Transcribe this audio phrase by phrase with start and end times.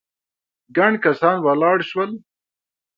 [0.77, 2.11] ګڼ کسان ولاړ شول.